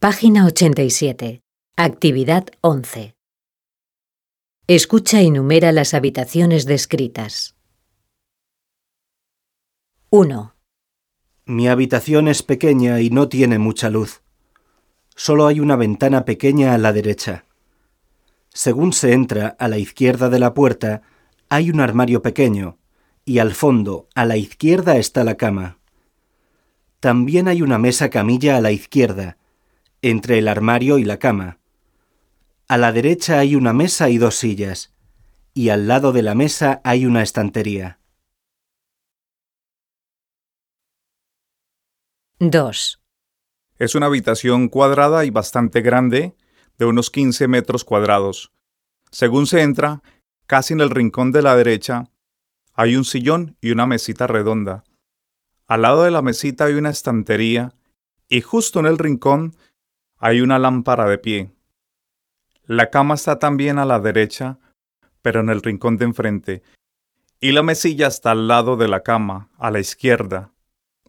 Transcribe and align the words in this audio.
Página 0.00 0.46
87. 0.46 1.42
Actividad 1.76 2.46
11. 2.60 3.16
Escucha 4.68 5.22
y 5.22 5.32
numera 5.32 5.72
las 5.72 5.92
habitaciones 5.92 6.66
descritas. 6.66 7.56
1, 10.10 10.54
Mi 11.46 11.66
habitación 11.66 12.28
es 12.28 12.44
pequeña 12.44 13.00
y 13.00 13.10
no 13.10 13.28
tiene 13.28 13.58
mucha 13.58 13.90
luz. 13.90 14.22
Solo 15.16 15.48
hay 15.48 15.58
una 15.58 15.74
ventana 15.74 16.24
pequeña 16.24 16.74
a 16.74 16.78
la 16.78 16.92
derecha. 16.92 17.44
Según 18.50 18.92
se 18.92 19.14
entra 19.14 19.56
a 19.58 19.66
la 19.66 19.78
izquierda 19.78 20.30
de 20.30 20.38
la 20.38 20.54
puerta, 20.54 21.02
hay 21.48 21.70
un 21.70 21.80
armario 21.80 22.22
pequeño, 22.22 22.78
y 23.24 23.40
al 23.40 23.52
fondo, 23.52 24.06
a 24.14 24.24
la 24.26 24.36
izquierda, 24.36 24.96
está 24.96 25.24
la 25.24 25.34
cama. 25.34 25.80
También 27.00 27.48
hay 27.48 27.62
una 27.62 27.78
mesa 27.78 28.10
camilla 28.10 28.56
a 28.56 28.60
la 28.60 28.70
izquierda, 28.70 29.38
entre 30.02 30.38
el 30.38 30.48
armario 30.48 30.98
y 30.98 31.04
la 31.04 31.18
cama. 31.18 31.58
A 32.68 32.76
la 32.78 32.92
derecha 32.92 33.38
hay 33.38 33.54
una 33.56 33.72
mesa 33.72 34.10
y 34.10 34.18
dos 34.18 34.36
sillas, 34.36 34.94
y 35.54 35.70
al 35.70 35.88
lado 35.88 36.12
de 36.12 36.22
la 36.22 36.34
mesa 36.34 36.80
hay 36.84 37.06
una 37.06 37.22
estantería. 37.22 37.98
2, 42.40 43.00
Es 43.78 43.94
una 43.96 44.06
habitación 44.06 44.68
cuadrada 44.68 45.24
y 45.24 45.30
bastante 45.30 45.80
grande, 45.80 46.36
de 46.78 46.84
unos 46.84 47.10
15 47.10 47.48
metros 47.48 47.82
cuadrados. 47.82 48.52
Según 49.10 49.48
se 49.48 49.62
entra, 49.62 50.02
casi 50.46 50.74
en 50.74 50.80
el 50.80 50.90
rincón 50.90 51.32
de 51.32 51.42
la 51.42 51.56
derecha, 51.56 52.04
hay 52.74 52.94
un 52.94 53.04
sillón 53.04 53.56
y 53.60 53.72
una 53.72 53.86
mesita 53.86 54.28
redonda. 54.28 54.84
Al 55.66 55.82
lado 55.82 56.04
de 56.04 56.12
la 56.12 56.22
mesita 56.22 56.66
hay 56.66 56.74
una 56.74 56.90
estantería 56.90 57.74
y 58.28 58.40
justo 58.40 58.78
en 58.78 58.86
el 58.86 58.98
rincón 58.98 59.56
hay 60.18 60.40
una 60.40 60.58
lámpara 60.58 61.06
de 61.06 61.18
pie. 61.18 61.50
La 62.64 62.90
cama 62.90 63.14
está 63.14 63.38
también 63.38 63.78
a 63.78 63.84
la 63.84 64.00
derecha, 64.00 64.58
pero 65.22 65.40
en 65.40 65.48
el 65.48 65.62
rincón 65.62 65.96
de 65.96 66.04
enfrente, 66.04 66.62
y 67.40 67.52
la 67.52 67.62
mesilla 67.62 68.08
está 68.08 68.32
al 68.32 68.48
lado 68.48 68.76
de 68.76 68.88
la 68.88 69.02
cama, 69.02 69.48
a 69.58 69.70
la 69.70 69.78
izquierda. 69.78 70.52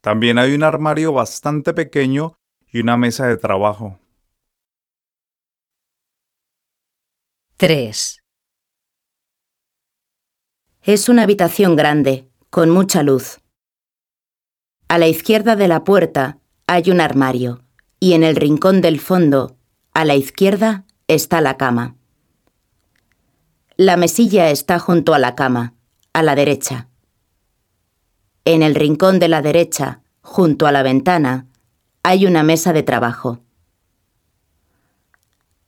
También 0.00 0.38
hay 0.38 0.54
un 0.54 0.62
armario 0.62 1.12
bastante 1.12 1.74
pequeño 1.74 2.36
y 2.66 2.80
una 2.80 2.96
mesa 2.96 3.26
de 3.26 3.36
trabajo. 3.36 3.98
3, 7.56 8.22
Es 10.82 11.08
una 11.08 11.22
habitación 11.22 11.76
grande, 11.76 12.28
con 12.50 12.70
mucha 12.70 13.02
luz. 13.02 13.40
A 14.88 14.98
la 14.98 15.06
izquierda 15.06 15.54
de 15.54 15.68
la 15.68 15.84
puerta 15.84 16.38
hay 16.66 16.90
un 16.90 17.00
armario 17.00 17.62
y 18.02 18.14
en 18.14 18.24
el 18.24 18.34
rincón 18.34 18.80
del 18.80 18.98
fondo, 18.98 19.54
a 19.94 20.04
la 20.04 20.16
izquierda, 20.16 20.86
está 21.06 21.40
la 21.40 21.56
cama. 21.56 21.94
La 23.76 23.96
mesilla 23.96 24.50
está 24.50 24.80
junto 24.80 25.14
a 25.14 25.20
la 25.20 25.36
cama, 25.36 25.74
a 26.12 26.24
la 26.24 26.34
derecha. 26.34 26.88
En 28.44 28.64
el 28.64 28.74
rincón 28.74 29.20
de 29.20 29.28
la 29.28 29.40
derecha, 29.40 30.00
junto 30.20 30.66
a 30.66 30.72
la 30.72 30.82
ventana, 30.82 31.46
hay 32.02 32.26
una 32.26 32.42
mesa 32.42 32.72
de 32.72 32.82
trabajo. 32.82 33.38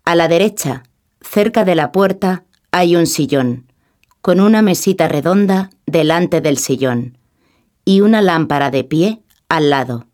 A 0.04 0.16
la 0.16 0.26
derecha, 0.26 0.82
cerca 1.20 1.64
de 1.64 1.76
la 1.76 1.92
puerta, 1.92 2.46
hay 2.72 2.96
un 2.96 3.06
sillón, 3.06 3.70
con 4.22 4.40
una 4.40 4.60
mesita 4.60 5.06
redonda 5.06 5.70
delante 5.86 6.40
del 6.40 6.58
sillón 6.58 7.16
y 7.84 8.00
una 8.00 8.22
lámpara 8.22 8.72
de 8.72 8.82
pie 8.82 9.22
al 9.48 9.70
lado. 9.70 10.08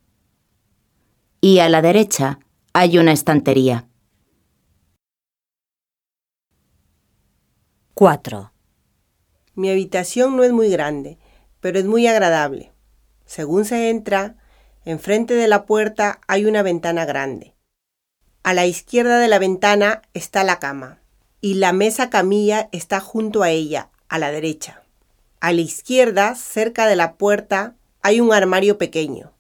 Y 1.43 1.61
a 1.61 1.71
la 1.71 1.81
derecha 1.81 2.39
hay 2.75 2.99
una 2.99 3.13
estantería. 3.13 3.89
4, 7.95 8.53
Mi 9.55 9.71
habitación 9.71 10.37
no 10.37 10.45
es 10.45 10.53
muy 10.53 10.69
grande, 10.69 11.19
pero 11.61 11.79
es 11.79 11.87
muy 11.87 12.07
agradable. 12.07 12.73
Según 13.25 13.65
se 13.65 13.89
entra, 13.89 14.37
enfrente 14.85 15.33
de 15.33 15.49
la 15.49 15.65
puerta 15.65 16.21
hay 16.29 16.45
una 16.45 16.63
ventana 16.63 17.07
grande. 17.07 17.55
A 18.43 18.53
la 18.53 18.67
izquierda 18.67 19.19
de 19.19 19.29
la 19.29 19.39
ventana 19.39 20.03
está 20.13 20.45
la 20.45 20.59
cama 20.59 21.01
y 21.41 21.55
la 21.55 21.73
mesa 21.73 22.11
camilla 22.11 22.69
está 22.71 23.01
junto 23.01 23.43
a 23.43 23.49
ella, 23.49 23.89
a 24.11 24.19
la 24.19 24.31
derecha. 24.31 24.83
A 25.41 25.55
la 25.55 25.63
izquierda, 25.63 26.35
cerca 26.35 26.87
de 26.87 26.97
la 26.97 27.15
puerta, 27.15 27.77
hay 28.03 28.21
un 28.21 28.35
armario 28.35 28.77
pequeño. 28.77 29.33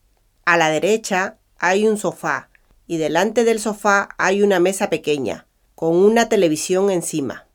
A 0.47 0.57
la 0.57 0.71
derecha 0.71 1.37
hay 1.61 1.87
un 1.87 1.99
sofá 1.99 2.49
y 2.87 2.97
delante 2.97 3.45
del 3.45 3.61
sofá 3.61 4.09
hay 4.19 4.43
una 4.43 4.59
mesa 4.59 4.91
pequeña, 4.91 5.47
con 5.75 5.95
una 5.95 6.29
televisión 6.29 6.91
encima. 6.91 7.47